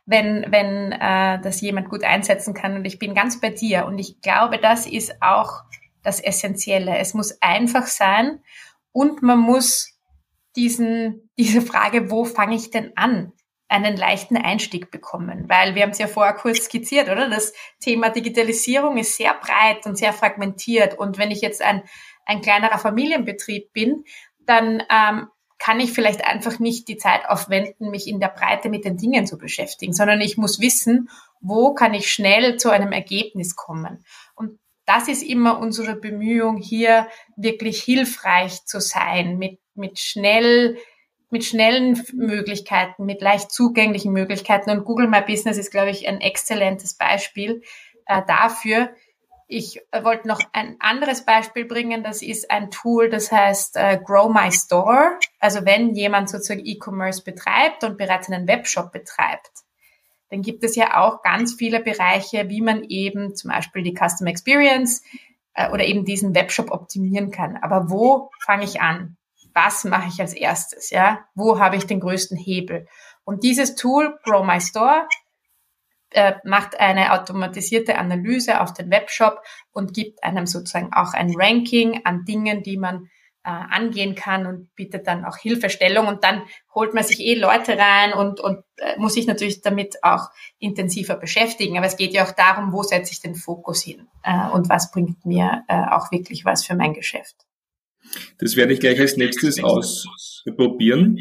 wenn, 0.09 0.47
wenn 0.49 0.91
äh, 0.91 1.39
das 1.41 1.61
jemand 1.61 1.89
gut 1.89 2.03
einsetzen 2.03 2.53
kann. 2.53 2.75
Und 2.75 2.85
ich 2.85 2.97
bin 2.97 3.13
ganz 3.13 3.39
bei 3.39 3.49
dir. 3.49 3.85
Und 3.85 3.99
ich 3.99 4.21
glaube, 4.21 4.57
das 4.57 4.87
ist 4.87 5.21
auch 5.21 5.61
das 6.03 6.19
Essentielle. 6.19 6.97
Es 6.97 7.13
muss 7.13 7.41
einfach 7.41 7.85
sein 7.85 8.41
und 8.91 9.21
man 9.21 9.39
muss 9.39 9.99
diesen, 10.55 11.29
diese 11.37 11.61
Frage, 11.61 12.09
wo 12.09 12.25
fange 12.25 12.55
ich 12.55 12.71
denn 12.71 12.91
an, 12.95 13.33
einen 13.67 13.95
leichten 13.95 14.35
Einstieg 14.35 14.89
bekommen, 14.89 15.45
weil 15.47 15.75
wir 15.75 15.83
haben 15.83 15.91
es 15.91 15.99
ja 15.99 16.07
vorher 16.07 16.33
kurz 16.33 16.65
skizziert, 16.65 17.07
oder? 17.07 17.29
Das 17.29 17.53
Thema 17.79 18.09
Digitalisierung 18.09 18.97
ist 18.97 19.15
sehr 19.15 19.35
breit 19.35 19.85
und 19.85 19.95
sehr 19.95 20.11
fragmentiert. 20.11 20.97
Und 20.97 21.19
wenn 21.19 21.29
ich 21.29 21.41
jetzt 21.41 21.61
ein, 21.61 21.83
ein 22.25 22.41
kleinerer 22.41 22.79
Familienbetrieb 22.79 23.71
bin, 23.71 24.05
dann 24.39 24.81
ähm, 24.89 25.27
kann 25.69 25.79
ich 25.79 25.93
vielleicht 25.93 26.25
einfach 26.25 26.57
nicht 26.57 26.87
die 26.87 26.97
Zeit 26.97 27.29
aufwenden, 27.29 27.91
mich 27.91 28.07
in 28.07 28.19
der 28.19 28.29
Breite 28.29 28.69
mit 28.69 28.85
den 28.85 28.97
Dingen 28.97 29.27
zu 29.27 29.37
beschäftigen, 29.37 29.93
sondern 29.93 30.19
ich 30.19 30.35
muss 30.35 30.59
wissen, 30.59 31.11
wo 31.41 31.75
kann 31.75 31.93
ich 31.93 32.11
schnell 32.11 32.57
zu 32.57 32.71
einem 32.71 32.91
Ergebnis 32.91 33.55
kommen. 33.55 34.03
Und 34.33 34.57
das 34.87 35.07
ist 35.07 35.21
immer 35.21 35.59
unsere 35.59 35.95
Bemühung, 35.95 36.57
hier 36.57 37.07
wirklich 37.35 37.83
hilfreich 37.83 38.65
zu 38.65 38.81
sein, 38.81 39.37
mit, 39.37 39.59
mit 39.75 39.99
schnell 39.99 40.79
mit 41.29 41.45
schnellen 41.45 42.03
Möglichkeiten, 42.13 43.05
mit 43.05 43.21
leicht 43.21 43.51
zugänglichen 43.51 44.11
Möglichkeiten. 44.11 44.71
Und 44.71 44.85
Google 44.85 45.07
My 45.07 45.21
Business 45.21 45.59
ist, 45.59 45.69
glaube 45.69 45.91
ich, 45.91 46.07
ein 46.07 46.19
exzellentes 46.19 46.95
Beispiel 46.95 47.61
äh, 48.07 48.23
dafür. 48.27 48.89
Ich 49.51 49.81
äh, 49.91 50.03
wollte 50.03 50.27
noch 50.27 50.39
ein 50.53 50.77
anderes 50.79 51.25
Beispiel 51.25 51.65
bringen. 51.65 52.03
Das 52.03 52.21
ist 52.21 52.51
ein 52.51 52.69
Tool, 52.69 53.09
das 53.09 53.31
heißt 53.31 53.75
äh, 53.77 53.99
Grow 54.01 54.31
My 54.31 54.51
Store. 54.51 55.17
Also 55.39 55.65
wenn 55.65 55.95
jemand 55.95 56.29
sozusagen 56.29 56.63
E-Commerce 56.63 57.23
betreibt 57.23 57.83
und 57.83 57.97
bereits 57.97 58.29
einen 58.29 58.47
Webshop 58.47 58.91
betreibt, 58.91 59.51
dann 60.29 60.43
gibt 60.43 60.63
es 60.63 60.75
ja 60.75 61.01
auch 61.01 61.23
ganz 61.23 61.55
viele 61.55 61.81
Bereiche, 61.81 62.47
wie 62.47 62.61
man 62.61 62.83
eben 62.83 63.35
zum 63.35 63.49
Beispiel 63.49 63.81
die 63.81 63.95
Customer 63.95 64.29
Experience 64.29 65.01
äh, 65.55 65.69
oder 65.71 65.83
eben 65.83 66.05
diesen 66.05 66.35
Webshop 66.35 66.69
optimieren 66.69 67.31
kann. 67.31 67.57
Aber 67.57 67.89
wo 67.89 68.29
fange 68.45 68.65
ich 68.65 68.81
an? 68.81 69.17
was 69.53 69.83
mache 69.83 70.09
ich 70.09 70.21
als 70.21 70.33
erstes, 70.33 70.89
ja? 70.89 71.25
Wo 71.35 71.59
habe 71.59 71.75
ich 71.75 71.85
den 71.85 71.99
größten 71.99 72.37
Hebel? 72.37 72.87
Und 73.23 73.43
dieses 73.43 73.75
Tool, 73.75 74.17
Grow 74.23 74.45
My 74.45 74.61
Store, 74.61 75.07
äh, 76.11 76.33
macht 76.43 76.79
eine 76.79 77.13
automatisierte 77.13 77.97
Analyse 77.97 78.61
auf 78.61 78.73
den 78.73 78.89
Webshop 78.89 79.41
und 79.71 79.93
gibt 79.93 80.23
einem 80.23 80.47
sozusagen 80.47 80.91
auch 80.93 81.13
ein 81.13 81.33
Ranking 81.35 82.01
an 82.03 82.25
Dingen, 82.25 82.63
die 82.63 82.77
man 82.77 83.09
äh, 83.43 83.49
angehen 83.49 84.15
kann 84.15 84.45
und 84.45 84.75
bietet 84.75 85.07
dann 85.07 85.23
auch 85.23 85.37
Hilfestellung 85.37 86.07
und 86.07 86.23
dann 86.23 86.43
holt 86.75 86.93
man 86.93 87.03
sich 87.03 87.19
eh 87.19 87.35
Leute 87.35 87.77
rein 87.77 88.13
und, 88.13 88.39
und 88.39 88.63
äh, 88.77 88.97
muss 88.97 89.13
sich 89.13 89.27
natürlich 89.27 89.61
damit 89.61 90.03
auch 90.03 90.29
intensiver 90.59 91.15
beschäftigen. 91.15 91.77
Aber 91.77 91.87
es 91.87 91.97
geht 91.97 92.13
ja 92.13 92.25
auch 92.25 92.31
darum, 92.31 92.73
wo 92.73 92.83
setze 92.83 93.13
ich 93.13 93.21
den 93.21 93.35
Fokus 93.35 93.81
hin 93.81 94.07
äh, 94.23 94.49
und 94.49 94.69
was 94.69 94.91
bringt 94.91 95.25
mir 95.25 95.63
äh, 95.67 95.81
auch 95.91 96.11
wirklich 96.11 96.43
was 96.43 96.65
für 96.65 96.75
mein 96.75 96.93
Geschäft. 96.93 97.35
Das 98.39 98.55
werde 98.55 98.73
ich 98.73 98.79
gleich 98.79 98.99
als 98.99 99.17
nächstes 99.17 99.63
ausprobieren. 99.63 101.17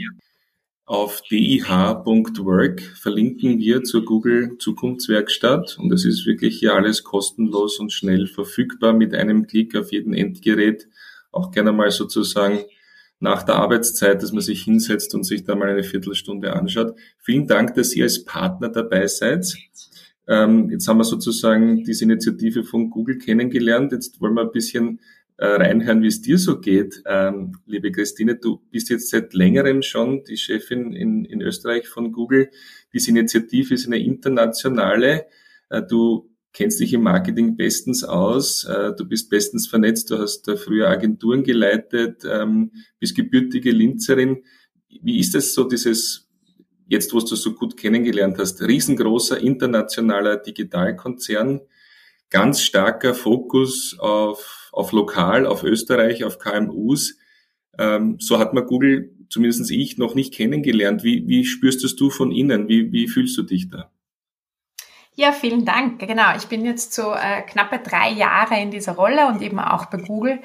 Auf 0.88 1.20
dih.work 1.20 2.80
verlinken 2.80 3.58
wir 3.58 3.82
zur 3.82 4.06
Google 4.06 4.56
Zukunftswerkstatt 4.58 5.76
und 5.78 5.92
es 5.92 6.06
ist 6.06 6.24
wirklich 6.24 6.60
hier 6.60 6.74
alles 6.74 7.04
kostenlos 7.04 7.78
und 7.78 7.92
schnell 7.92 8.26
verfügbar 8.26 8.94
mit 8.94 9.14
einem 9.14 9.46
Klick 9.46 9.76
auf 9.76 9.92
jeden 9.92 10.14
Endgerät. 10.14 10.88
Auch 11.30 11.50
gerne 11.50 11.72
mal 11.72 11.90
sozusagen 11.90 12.60
nach 13.20 13.42
der 13.42 13.56
Arbeitszeit, 13.56 14.22
dass 14.22 14.32
man 14.32 14.40
sich 14.40 14.62
hinsetzt 14.62 15.14
und 15.14 15.24
sich 15.24 15.44
da 15.44 15.56
mal 15.56 15.68
eine 15.68 15.82
Viertelstunde 15.82 16.54
anschaut. 16.54 16.94
Vielen 17.18 17.46
Dank, 17.46 17.74
dass 17.74 17.94
ihr 17.94 18.04
als 18.04 18.24
Partner 18.24 18.70
dabei 18.70 19.08
seid. 19.08 19.44
Ähm, 20.26 20.70
jetzt 20.70 20.88
haben 20.88 20.96
wir 20.96 21.04
sozusagen 21.04 21.84
diese 21.84 22.04
Initiative 22.04 22.64
von 22.64 22.88
Google 22.88 23.18
kennengelernt. 23.18 23.92
Jetzt 23.92 24.22
wollen 24.22 24.32
wir 24.32 24.44
ein 24.44 24.52
bisschen 24.52 25.00
reinhören, 25.46 26.02
wie 26.02 26.08
es 26.08 26.20
dir 26.20 26.38
so 26.38 26.60
geht. 26.60 27.02
Ähm, 27.06 27.52
liebe 27.66 27.92
Christine, 27.92 28.36
du 28.36 28.60
bist 28.70 28.90
jetzt 28.90 29.10
seit 29.10 29.34
längerem 29.34 29.82
schon 29.82 30.24
die 30.24 30.36
Chefin 30.36 30.92
in, 30.92 31.24
in 31.24 31.40
Österreich 31.40 31.88
von 31.88 32.12
Google. 32.12 32.50
Diese 32.92 33.10
Initiative 33.10 33.74
ist 33.74 33.86
eine 33.86 33.98
internationale. 33.98 35.26
Äh, 35.70 35.82
du 35.82 36.28
kennst 36.52 36.80
dich 36.80 36.92
im 36.92 37.02
Marketing 37.02 37.56
bestens 37.56 38.02
aus, 38.02 38.64
äh, 38.64 38.92
du 38.96 39.04
bist 39.04 39.30
bestens 39.30 39.68
vernetzt, 39.68 40.10
du 40.10 40.18
hast 40.18 40.50
früher 40.56 40.88
Agenturen 40.88 41.44
geleitet, 41.44 42.22
ähm, 42.28 42.72
bist 42.98 43.14
gebürtige 43.14 43.70
Linzerin. 43.70 44.42
Wie 45.02 45.20
ist 45.20 45.36
es 45.36 45.54
so, 45.54 45.64
dieses, 45.64 46.28
jetzt 46.88 47.12
wo 47.14 47.20
du 47.20 47.36
so 47.36 47.54
gut 47.54 47.76
kennengelernt 47.76 48.38
hast, 48.38 48.60
riesengroßer 48.60 49.38
internationaler 49.38 50.38
Digitalkonzern, 50.38 51.60
ganz 52.30 52.62
starker 52.62 53.14
Fokus 53.14 53.96
auf 53.98 54.58
auf 54.78 54.92
lokal, 54.92 55.44
auf 55.44 55.64
Österreich, 55.64 56.24
auf 56.24 56.38
KMUs. 56.38 57.18
Ähm, 57.78 58.16
so 58.20 58.38
hat 58.38 58.54
man 58.54 58.64
Google, 58.64 59.10
zumindest 59.28 59.70
ich, 59.72 59.98
noch 59.98 60.14
nicht 60.14 60.32
kennengelernt. 60.32 61.02
Wie, 61.02 61.26
wie 61.26 61.44
spürst 61.44 62.00
du 62.00 62.10
von 62.10 62.30
innen? 62.30 62.68
Wie, 62.68 62.92
wie 62.92 63.08
fühlst 63.08 63.36
du 63.36 63.42
dich 63.42 63.68
da? 63.68 63.90
Ja, 65.14 65.32
vielen 65.32 65.64
Dank. 65.64 65.98
Genau, 65.98 66.36
ich 66.36 66.46
bin 66.46 66.64
jetzt 66.64 66.94
so 66.94 67.12
äh, 67.12 67.42
knappe 67.42 67.80
drei 67.80 68.10
Jahre 68.10 68.60
in 68.60 68.70
dieser 68.70 68.92
Rolle 68.92 69.26
und 69.26 69.42
eben 69.42 69.58
auch 69.58 69.86
bei 69.86 69.98
Google. 69.98 70.38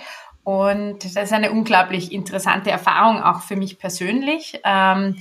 Und 0.43 1.05
das 1.05 1.15
ist 1.15 1.31
eine 1.33 1.51
unglaublich 1.51 2.11
interessante 2.11 2.71
Erfahrung 2.71 3.21
auch 3.21 3.43
für 3.43 3.55
mich 3.55 3.77
persönlich, 3.77 4.59
ähm, 4.65 5.17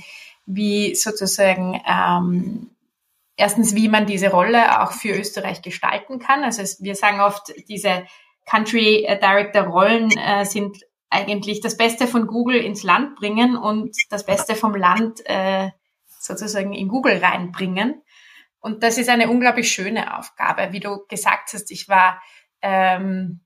wie 0.47 0.95
sozusagen 0.95 1.79
ähm, 1.87 2.71
erstens, 3.35 3.75
wie 3.75 3.87
man 3.87 4.05
diese 4.05 4.31
Rolle 4.31 4.81
auch 4.81 4.91
für 4.91 5.09
Österreich 5.09 5.61
gestalten 5.61 6.19
kann. 6.19 6.43
Also 6.43 6.61
es, 6.61 6.81
wir 6.81 6.95
sagen 6.95 7.19
oft, 7.19 7.53
diese 7.67 8.05
Country 8.45 9.07
Director 9.21 9.63
Rollen 9.63 10.11
äh, 10.17 10.45
sind 10.45 10.79
eigentlich 11.09 11.61
das 11.61 11.77
Beste 11.77 12.07
von 12.07 12.27
Google 12.27 12.57
ins 12.57 12.83
Land 12.83 13.15
bringen 13.15 13.55
und 13.55 13.95
das 14.09 14.25
Beste 14.25 14.55
vom 14.55 14.75
Land 14.75 15.21
äh, 15.25 15.69
sozusagen 16.07 16.73
in 16.73 16.87
Google 16.87 17.17
reinbringen. 17.17 18.01
Und 18.59 18.81
das 18.81 18.97
ist 18.97 19.09
eine 19.09 19.29
unglaublich 19.29 19.71
schöne 19.71 20.17
Aufgabe. 20.17 20.71
Wie 20.71 20.79
du 20.79 21.05
gesagt 21.07 21.53
hast, 21.53 21.69
ich 21.69 21.89
war 21.89 22.21
ähm, 22.61 23.42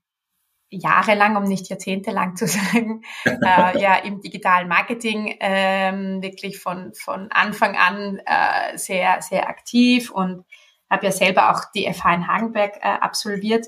jahrelang, 0.70 1.36
um 1.36 1.44
nicht 1.44 1.68
jahrzehntelang 1.68 2.36
zu 2.36 2.46
sagen, 2.46 3.02
äh, 3.24 3.80
ja 3.80 3.96
im 3.96 4.20
digitalen 4.20 4.68
Marketing 4.68 5.36
ähm, 5.40 6.22
wirklich 6.22 6.58
von, 6.58 6.92
von 6.94 7.28
Anfang 7.30 7.76
an 7.76 8.20
äh, 8.24 8.76
sehr, 8.76 9.22
sehr 9.22 9.48
aktiv 9.48 10.10
und 10.10 10.44
habe 10.90 11.06
ja 11.06 11.12
selber 11.12 11.50
auch 11.50 11.64
die 11.74 11.92
FH 11.92 12.14
in 12.14 12.28
Hagenberg 12.28 12.76
äh, 12.76 12.88
absolviert 12.88 13.66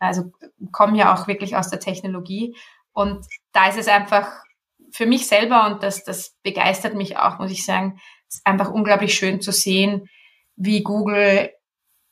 also 0.00 0.32
kommen 0.72 0.96
ja 0.96 1.14
auch 1.14 1.28
wirklich 1.28 1.54
aus 1.54 1.68
der 1.68 1.78
Technologie. 1.78 2.56
Und 2.92 3.24
da 3.52 3.68
ist 3.68 3.78
es 3.78 3.86
einfach 3.86 4.28
für 4.90 5.06
mich 5.06 5.28
selber, 5.28 5.66
und 5.66 5.82
das, 5.84 6.02
das 6.02 6.36
begeistert 6.42 6.94
mich 6.94 7.18
auch, 7.18 7.38
muss 7.38 7.52
ich 7.52 7.64
sagen, 7.64 8.00
ist 8.28 8.44
einfach 8.44 8.70
unglaublich 8.70 9.14
schön 9.14 9.40
zu 9.40 9.52
sehen, 9.52 10.08
wie 10.56 10.82
Google 10.82 11.50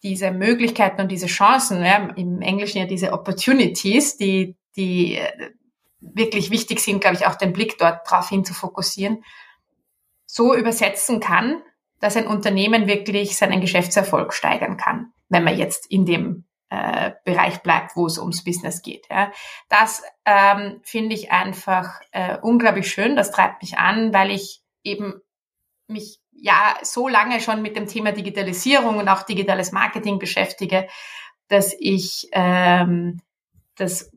diese 0.03 0.31
Möglichkeiten 0.31 1.01
und 1.01 1.11
diese 1.11 1.27
Chancen, 1.27 1.85
ja, 1.85 2.09
im 2.17 2.41
Englischen 2.41 2.79
ja 2.79 2.87
diese 2.87 3.13
Opportunities, 3.13 4.17
die, 4.17 4.57
die 4.77 5.17
äh, 5.17 5.51
wirklich 6.01 6.51
wichtig 6.51 6.81
sind, 6.81 7.01
glaube 7.01 7.17
ich, 7.17 7.27
auch 7.27 7.35
den 7.35 7.53
Blick 7.53 7.79
dort 7.79 8.09
drauf 8.09 8.29
hin 8.29 8.45
zu 8.45 8.55
fokussieren, 8.55 9.25
so 10.27 10.55
übersetzen 10.55 11.21
kann, 11.21 11.63
dass 12.01 12.17
ein 12.17 12.27
Unternehmen 12.27 12.87
wirklich 12.87 13.37
seinen 13.37 13.61
Geschäftserfolg 13.61 14.33
steigern 14.33 14.77
kann, 14.77 15.13
wenn 15.29 15.43
man 15.43 15.59
jetzt 15.59 15.91
in 15.91 16.07
dem 16.07 16.45
äh, 16.71 17.13
Bereich 17.25 17.63
bleibt, 17.63 17.97
wo 17.97 18.07
es 18.07 18.19
ums 18.19 18.45
Business 18.45 18.83
geht. 18.83 19.07
Ja. 19.11 19.33
Das 19.69 20.03
ähm, 20.25 20.81
finde 20.85 21.15
ich 21.15 21.33
einfach 21.33 22.01
äh, 22.13 22.37
unglaublich 22.41 22.91
schön. 22.91 23.17
Das 23.17 23.33
treibt 23.33 23.63
mich 23.63 23.79
an, 23.79 24.13
weil 24.13 24.31
ich 24.31 24.63
eben 24.85 25.21
mich 25.89 26.21
ja 26.41 26.77
so 26.83 27.09
lange 27.09 27.41
schon 27.41 27.63
mit 27.63 27.77
dem 27.77 27.87
Thema 27.87 28.13
Digitalisierung 28.13 28.99
und 28.99 29.09
auch 29.09 29.23
digitales 29.23 29.73
Marketing 29.73 30.19
beschäftige, 30.19 30.89
dass 31.49 31.75
ich 31.79 32.29
ähm, 32.33 33.21
das 33.77 34.11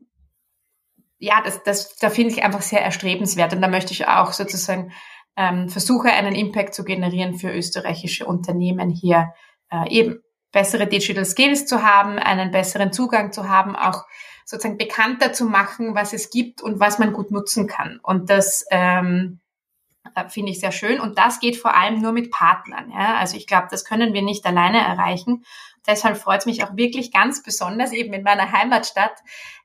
ja, 1.18 1.40
das, 1.40 1.62
das, 1.62 1.94
da 1.98 2.10
finde 2.10 2.34
ich 2.34 2.42
einfach 2.42 2.62
sehr 2.62 2.82
erstrebenswert 2.82 3.54
und 3.54 3.62
da 3.62 3.68
möchte 3.68 3.92
ich 3.92 4.08
auch 4.08 4.32
sozusagen 4.32 4.92
ähm, 5.36 5.68
versuche, 5.68 6.10
einen 6.10 6.34
Impact 6.34 6.74
zu 6.74 6.82
generieren 6.82 7.36
für 7.36 7.52
österreichische 7.52 8.26
Unternehmen 8.26 8.90
hier 8.90 9.32
äh, 9.70 9.88
eben 9.88 10.20
bessere 10.50 10.88
Digital 10.88 11.24
Skills 11.24 11.66
zu 11.66 11.82
haben, 11.82 12.18
einen 12.18 12.50
besseren 12.50 12.92
Zugang 12.92 13.32
zu 13.32 13.48
haben, 13.48 13.76
auch 13.76 14.04
sozusagen 14.44 14.78
bekannter 14.78 15.32
zu 15.32 15.46
machen, 15.46 15.94
was 15.94 16.12
es 16.12 16.28
gibt 16.30 16.60
und 16.60 16.80
was 16.80 16.98
man 16.98 17.12
gut 17.12 17.30
nutzen 17.30 17.68
kann. 17.68 18.00
Und 18.02 18.28
das 18.28 18.66
ähm, 18.70 19.38
äh, 19.38 19.41
finde 20.28 20.52
ich 20.52 20.60
sehr 20.60 20.72
schön. 20.72 21.00
Und 21.00 21.18
das 21.18 21.40
geht 21.40 21.56
vor 21.56 21.76
allem 21.76 22.00
nur 22.00 22.12
mit 22.12 22.30
Partnern. 22.30 22.90
Ja? 22.90 23.16
Also 23.16 23.36
ich 23.36 23.46
glaube, 23.46 23.68
das 23.70 23.84
können 23.84 24.14
wir 24.14 24.22
nicht 24.22 24.44
alleine 24.46 24.78
erreichen. 24.78 25.44
Deshalb 25.86 26.16
freut 26.16 26.40
es 26.40 26.46
mich 26.46 26.64
auch 26.64 26.76
wirklich 26.76 27.12
ganz 27.12 27.42
besonders 27.42 27.92
eben 27.92 28.12
in 28.12 28.22
meiner 28.22 28.52
Heimatstadt, 28.52 29.18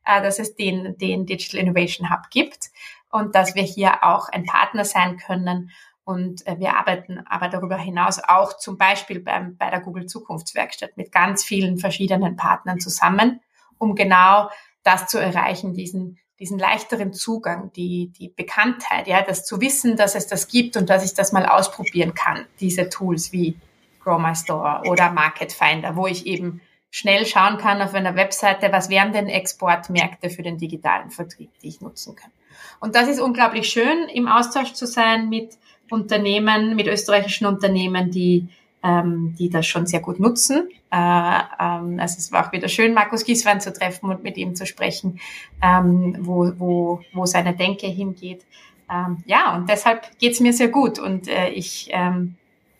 äh, 0.06 0.22
dass 0.22 0.40
es 0.40 0.56
den, 0.56 0.98
den 0.98 1.26
Digital 1.26 1.60
Innovation 1.60 2.10
Hub 2.10 2.30
gibt 2.32 2.70
und 3.12 3.36
dass 3.36 3.56
wir 3.56 3.64
hier 3.64 4.04
auch 4.04 4.30
ein 4.30 4.46
Partner 4.46 4.84
sein 4.86 5.18
können 5.18 5.72
und 6.08 6.48
äh, 6.48 6.58
wir 6.58 6.78
arbeiten 6.78 7.20
aber 7.28 7.50
darüber 7.50 7.78
hinaus 7.78 8.22
auch 8.26 8.58
zum 8.58 8.78
Beispiel 8.78 9.20
beim, 9.20 9.58
bei 9.58 9.70
der 9.70 9.82
Google 9.82 10.06
Zukunftswerkstatt 10.06 10.96
mit 10.96 11.12
ganz 11.12 11.44
vielen 11.44 11.80
verschiedenen 11.80 12.38
Partnern 12.38 12.80
zusammen, 12.80 13.42
um 13.78 13.94
genau 13.94 14.50
das 14.84 15.08
zu 15.08 15.18
erreichen, 15.18 15.74
diesen 15.74 16.18
diesen 16.40 16.60
leichteren 16.60 17.14
Zugang, 17.14 17.72
die, 17.74 18.12
die 18.18 18.30
Bekanntheit, 18.30 19.08
ja, 19.08 19.24
das 19.24 19.46
zu 19.46 19.60
wissen, 19.60 19.96
dass 19.96 20.16
es 20.16 20.28
das 20.28 20.48
gibt 20.48 20.78
und 20.78 20.90
dass 20.90 21.04
ich 21.04 21.14
das 21.14 21.32
mal 21.32 21.46
ausprobieren 21.46 22.14
kann, 22.14 22.46
diese 22.60 22.90
Tools 22.90 23.32
wie 23.32 23.56
Grow 24.04 24.20
My 24.20 24.36
Store 24.36 24.82
oder 24.88 25.12
Market 25.12 25.52
Finder, 25.52 25.96
wo 25.96 26.08
ich 26.08 26.28
eben 26.28 26.62
schnell 26.90 27.26
schauen 27.26 27.58
kann 27.58 27.82
auf 27.82 27.94
einer 27.94 28.16
Webseite, 28.16 28.72
was 28.72 28.90
wären 28.90 29.14
denn 29.14 29.28
Exportmärkte 29.28 30.30
für 30.30 30.44
den 30.44 30.58
digitalen 30.58 31.12
Vertrieb, 31.12 31.50
die 31.62 31.70
ich 31.70 31.82
nutzen 31.82 32.16
kann. 32.16 32.32
Und 32.80 32.96
das 32.96 33.08
ist 33.08 33.20
unglaublich 33.20 33.68
schön, 33.70 34.08
im 34.10 34.28
Austausch 34.28 34.74
zu 34.74 34.86
sein 34.86 35.30
mit 35.30 35.58
Unternehmen, 35.90 36.76
mit 36.76 36.88
österreichischen 36.88 37.48
Unternehmen, 37.48 38.12
die 38.12 38.50
ähm, 38.84 39.36
die 39.38 39.50
das 39.50 39.66
schon 39.66 39.86
sehr 39.86 40.00
gut 40.00 40.20
nutzen. 40.20 40.70
Äh, 40.92 41.40
ähm, 41.60 42.00
also 42.00 42.18
es 42.18 42.32
war 42.32 42.48
auch 42.48 42.52
wieder 42.52 42.68
schön, 42.68 42.94
Markus 42.94 43.26
Gieswein 43.26 43.62
zu 43.62 43.74
treffen 43.74 44.10
und 44.10 44.24
mit 44.24 44.38
ihm 44.38 44.56
zu 44.56 44.66
sprechen, 44.66 45.20
ähm, 45.62 46.18
wo, 46.20 46.52
wo, 46.58 47.02
wo 47.14 47.26
seine 47.26 47.56
Denke 47.56 47.88
hingeht. 47.88 48.46
Ähm, 48.90 49.24
ja, 49.26 49.56
und 49.56 49.70
deshalb 49.70 50.18
geht's 50.20 50.40
mir 50.40 50.54
sehr 50.54 50.70
gut 50.70 51.00
und 51.00 51.28
äh, 51.28 51.50
ich 51.50 51.90
ähm, 51.92 52.36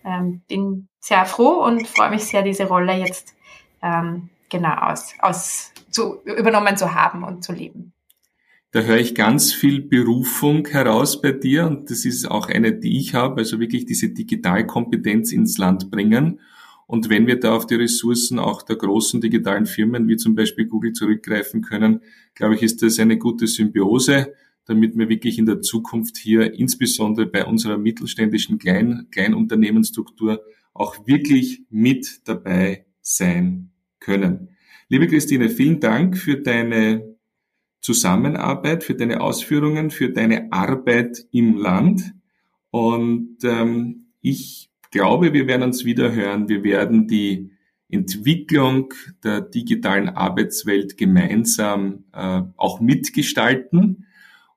ähm, 0.06 0.42
bin 0.48 0.88
sehr 1.00 1.26
froh 1.26 1.64
und 1.66 1.88
freue 1.88 2.12
mich 2.12 2.26
sehr, 2.26 2.44
diese 2.44 2.68
Rolle 2.68 2.94
jetzt 2.94 3.36
ähm, 3.82 4.30
genau 4.50 4.76
aus, 4.76 5.14
aus 5.20 5.74
zu, 5.90 6.22
übernommen 6.24 6.78
zu 6.78 6.94
haben 6.94 7.24
und 7.24 7.44
zu 7.44 7.52
leben. 7.52 7.94
Da 8.78 8.84
höre 8.84 9.00
ich 9.00 9.16
ganz 9.16 9.54
viel 9.54 9.82
Berufung 9.82 10.68
heraus 10.68 11.20
bei 11.20 11.32
dir 11.32 11.66
und 11.66 11.90
das 11.90 12.06
ist 12.06 12.30
auch 12.30 12.48
eine, 12.48 12.74
die 12.78 13.00
ich 13.00 13.16
habe, 13.16 13.38
also 13.38 13.60
wirklich 13.60 13.88
diese 13.88 14.10
Digitalkompetenz 14.10 15.32
ins 15.32 15.58
Land 15.58 15.90
bringen. 15.90 16.42
Und 16.86 17.10
wenn 17.10 17.26
wir 17.26 17.40
da 17.40 17.56
auf 17.56 17.66
die 17.66 17.74
Ressourcen 17.74 18.38
auch 18.38 18.62
der 18.62 18.76
großen 18.76 19.20
digitalen 19.20 19.66
Firmen 19.66 20.08
wie 20.08 20.16
zum 20.16 20.36
Beispiel 20.36 20.68
Google 20.68 20.94
zurückgreifen 20.94 21.64
können, 21.64 22.02
glaube 22.36 22.54
ich, 22.54 22.62
ist 22.62 22.84
das 22.84 23.00
eine 23.00 23.18
gute 23.18 23.48
Symbiose, 23.48 24.36
damit 24.66 24.96
wir 24.96 25.10
wirklich 25.10 25.40
in 25.40 25.48
der 25.48 25.62
Zukunft 25.62 26.16
hier 26.16 26.54
insbesondere 26.54 27.26
bei 27.26 27.46
unserer 27.46 27.80
mittelständischen 27.80 28.60
Klein 28.60 29.08
Kleinunternehmensstruktur 29.10 30.44
auch 30.76 31.08
wirklich 31.08 31.64
mit 31.72 32.28
dabei 32.28 32.86
sein 33.02 33.72
können. 34.00 34.50
Liebe 34.88 35.08
Christine, 35.08 35.50
vielen 35.50 35.80
Dank 35.80 36.16
für 36.16 36.38
deine 36.38 37.17
Zusammenarbeit, 37.80 38.84
für 38.84 38.96
deine 38.96 39.22
Ausführungen, 39.22 39.92
für 39.92 40.10
deine 40.10 40.52
Arbeit 40.52 41.26
im 41.32 41.58
Land. 41.58 42.14
Und 42.72 43.38
ähm, 43.44 44.08
ich 44.22 44.70
glaube, 44.92 45.34
wir 45.34 45.48
werden 45.48 45.64
uns 45.64 45.86
wieder 45.86 46.14
hören. 46.14 46.50
Wir 46.50 46.64
werden 46.64 47.08
die 47.08 47.52
Entwicklung 47.90 48.94
der 49.24 49.42
digitalen 49.42 50.10
Arbeitswelt 50.10 50.98
gemeinsam 50.98 52.06
äh, 52.14 52.42
auch 52.58 52.80
mitgestalten. 52.80 54.06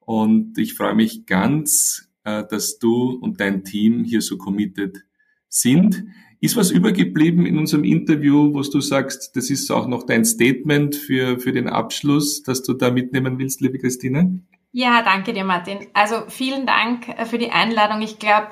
Und 0.01 0.59
ich 0.59 0.75
freue 0.75 0.95
mich 0.95 1.27
ganz, 1.27 2.11
äh, 2.25 2.45
dass 2.49 2.79
du 2.79 3.13
und 3.13 3.41
dein 3.41 3.65
Team 3.65 4.05
hier 4.05 4.23
so 4.23 4.37
committed 4.37 5.05
sind. 5.49 6.05
Ist 6.43 6.57
was 6.57 6.71
übergeblieben 6.71 7.45
in 7.45 7.59
unserem 7.59 7.85
Interview, 7.85 8.55
wo 8.55 8.63
du 8.63 8.81
sagst, 8.81 9.37
das 9.37 9.51
ist 9.51 9.71
auch 9.71 9.87
noch 9.87 10.05
dein 10.05 10.25
Statement 10.25 10.97
für, 10.97 11.39
für 11.39 11.53
den 11.53 11.69
Abschluss, 11.69 12.43
dass 12.43 12.63
du 12.63 12.73
da 12.73 12.91
mitnehmen 12.91 13.39
willst, 13.39 13.61
liebe 13.61 13.79
Christine? 13.79 14.41
Ja, 14.73 15.03
danke 15.03 15.35
dir, 15.35 15.45
Martin. 15.45 15.87
Also 15.93 16.23
vielen 16.29 16.65
Dank 16.65 17.09
äh, 17.09 17.27
für 17.27 17.39
die 17.39 17.51
Einladung. 17.51 18.01
Ich 18.01 18.19
glaube, 18.19 18.49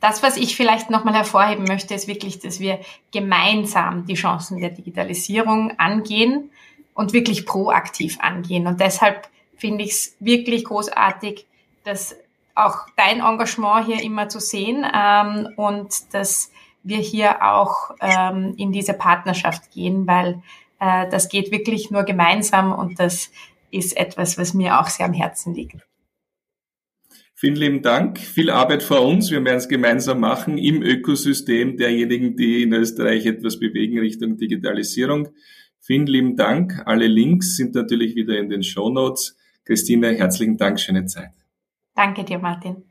das, 0.00 0.22
was 0.22 0.38
ich 0.38 0.56
vielleicht 0.56 0.88
nochmal 0.88 1.14
hervorheben 1.14 1.64
möchte, 1.64 1.92
ist 1.92 2.08
wirklich, 2.08 2.38
dass 2.38 2.58
wir 2.58 2.80
gemeinsam 3.12 4.06
die 4.06 4.14
Chancen 4.14 4.58
der 4.58 4.70
Digitalisierung 4.70 5.72
angehen 5.78 6.50
und 6.94 7.12
wirklich 7.12 7.44
proaktiv 7.44 8.18
angehen. 8.20 8.66
Und 8.66 8.80
deshalb 8.80 9.28
finde 9.56 9.84
ich 9.84 9.90
es 9.90 10.16
wirklich 10.20 10.64
großartig, 10.64 11.46
dass 11.84 12.16
auch 12.54 12.86
dein 12.96 13.20
Engagement 13.20 13.86
hier 13.86 14.02
immer 14.02 14.28
zu 14.28 14.40
sehen 14.40 14.86
ähm, 14.94 15.48
und 15.56 16.14
dass 16.14 16.50
wir 16.82 16.98
hier 16.98 17.42
auch 17.42 17.90
ähm, 18.00 18.54
in 18.56 18.72
diese 18.72 18.94
Partnerschaft 18.94 19.70
gehen, 19.70 20.06
weil 20.06 20.42
äh, 20.78 21.08
das 21.10 21.28
geht 21.28 21.50
wirklich 21.50 21.90
nur 21.90 22.04
gemeinsam 22.04 22.72
und 22.72 22.98
das 22.98 23.30
ist 23.70 23.96
etwas, 23.96 24.38
was 24.38 24.54
mir 24.54 24.80
auch 24.80 24.88
sehr 24.88 25.06
am 25.06 25.12
Herzen 25.12 25.54
liegt. 25.54 25.76
Vielen 27.34 27.56
lieben 27.56 27.82
Dank. 27.82 28.18
Viel 28.18 28.50
Arbeit 28.50 28.82
vor 28.82 29.00
uns. 29.00 29.30
Wir 29.30 29.42
werden 29.42 29.56
es 29.56 29.68
gemeinsam 29.68 30.20
machen 30.20 30.58
im 30.58 30.82
Ökosystem 30.82 31.78
derjenigen, 31.78 32.36
die 32.36 32.64
in 32.64 32.74
Österreich 32.74 33.24
etwas 33.24 33.58
bewegen 33.58 33.98
Richtung 33.98 34.36
Digitalisierung. 34.36 35.28
Vielen 35.78 36.06
lieben 36.06 36.36
Dank. 36.36 36.82
Alle 36.84 37.06
Links 37.06 37.56
sind 37.56 37.74
natürlich 37.74 38.14
wieder 38.14 38.38
in 38.38 38.50
den 38.50 38.62
Show 38.62 38.90
Notes. 38.90 39.38
Christine, 39.64 40.12
herzlichen 40.18 40.58
Dank. 40.58 40.78
Schöne 40.78 41.06
Zeit. 41.06 41.30
Danke 41.94 42.24
dir, 42.24 42.38
Martin. 42.38 42.89